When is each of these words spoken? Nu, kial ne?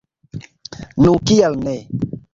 Nu, 1.05 1.13
kial 1.31 1.61
ne? 1.69 1.77